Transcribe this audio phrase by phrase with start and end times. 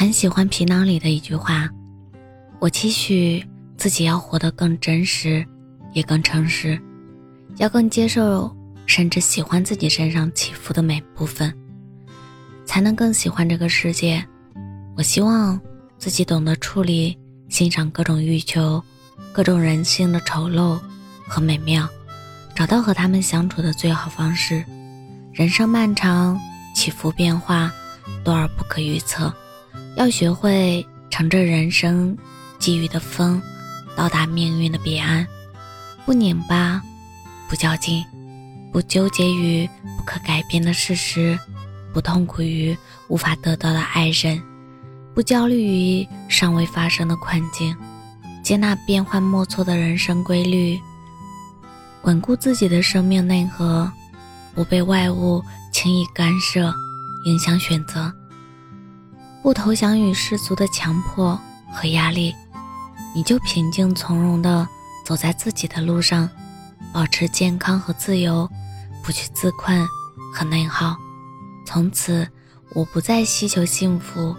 [0.00, 1.68] 很喜欢《皮囊》里的一句话
[2.60, 3.44] ：“我期许
[3.76, 5.44] 自己要活得更真实，
[5.92, 6.80] 也更诚实，
[7.56, 8.48] 要更接受，
[8.86, 11.52] 甚至喜欢自己身上起伏的每部分，
[12.64, 14.24] 才能更喜欢这个世界。”
[14.96, 15.60] 我希望
[15.98, 17.18] 自己懂得处理、
[17.48, 18.80] 欣赏各种欲求、
[19.32, 20.78] 各种人性的丑陋
[21.26, 21.88] 和美妙，
[22.54, 24.64] 找到和他们相处的最好方式。
[25.32, 26.38] 人生漫长，
[26.72, 27.72] 起伏变化
[28.22, 29.34] 多而不可预测，
[29.96, 32.16] 要学会乘着人生
[32.58, 33.40] 给予的风，
[33.96, 35.26] 到达命运的彼岸。
[36.04, 36.80] 不拧巴，
[37.48, 38.04] 不较劲，
[38.72, 41.38] 不纠结于不可改变的事实，
[41.92, 42.76] 不痛苦于
[43.08, 44.40] 无法得到的爱人，
[45.14, 47.76] 不焦虑于尚未发生的困境，
[48.42, 50.78] 接纳变幻莫测的人生规律，
[52.02, 53.90] 稳固自己的生命内核。
[54.54, 55.40] 不被外物
[55.72, 56.74] 轻易干涉、
[57.26, 58.12] 影响选择，
[59.48, 61.40] 不投降于世俗的强迫
[61.72, 62.36] 和压力，
[63.14, 64.68] 你就平静从容地
[65.06, 66.28] 走在自己的路上，
[66.92, 68.46] 保持健康和自由，
[69.02, 69.88] 不去自困
[70.34, 70.94] 和内耗。
[71.64, 72.28] 从此，
[72.74, 74.36] 我不再希求幸福，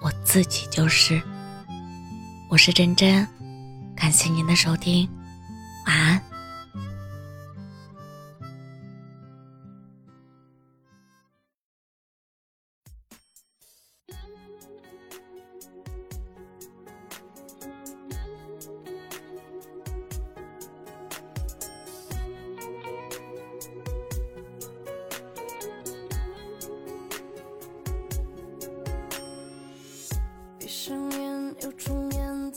[0.00, 1.20] 我自己就是。
[2.48, 3.28] 我是真真，
[3.94, 5.06] 感谢您的收听，
[5.86, 6.31] 晚安。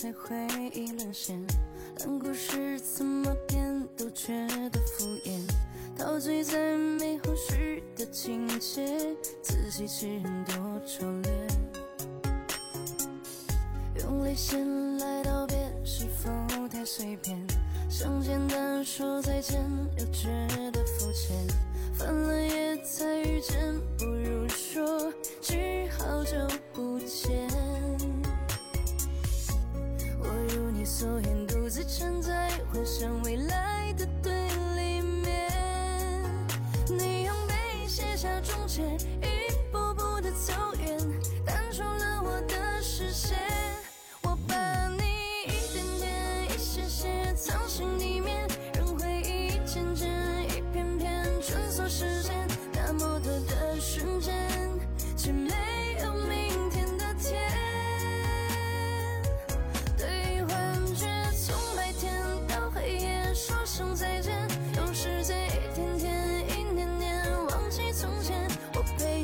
[0.00, 0.34] 才回
[0.72, 1.38] 忆沦陷，
[1.98, 4.32] 但故事怎么编都觉
[4.70, 5.42] 得敷衍，
[5.94, 10.54] 陶醉在没后续的情节，自欺欺人多
[10.86, 11.30] 拙劣。
[13.98, 16.30] 用泪腺来道别是否
[16.66, 17.38] 太随便？
[17.90, 19.60] 想简单说再见
[19.98, 20.30] 又觉
[20.72, 21.36] 得肤浅，
[21.92, 24.06] 翻了页才遇见，不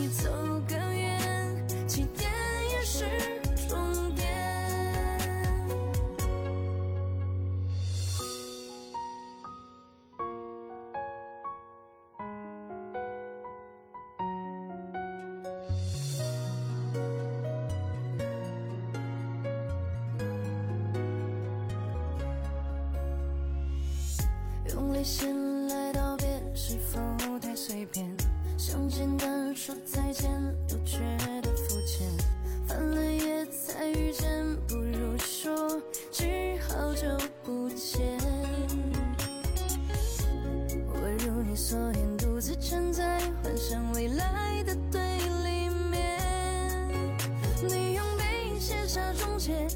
[0.00, 0.30] 你走
[0.66, 2.30] 更远起点
[2.70, 3.04] 也是
[3.68, 4.26] 终点。
[24.70, 25.28] 用泪腺
[25.68, 26.98] 来道别是否
[27.38, 28.39] 太随便？
[28.62, 30.30] 想简单说再见，
[30.68, 30.98] 又觉
[31.40, 32.06] 得肤浅。
[32.68, 34.28] 翻了页才遇见，
[34.68, 35.80] 不如说
[36.12, 37.08] 句好久
[37.42, 38.18] 不见。
[40.92, 45.00] 我如你所言，独自站在幻想未来的对
[45.42, 46.20] 立面。
[47.62, 49.66] 你用笔写下终结，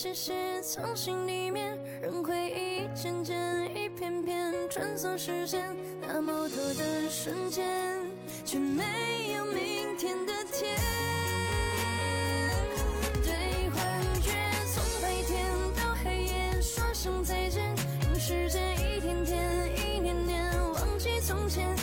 [0.00, 3.36] 谢谢从心里面，让回忆一件件、
[3.74, 7.66] 一片片穿梭时间，那么多的瞬间，
[8.44, 8.84] 却没
[9.34, 10.78] 有明天的天。
[13.24, 14.30] 对幻觉
[14.72, 21.74] 从白天到黑夜说声再见，让时间一天天、一年年忘记从前。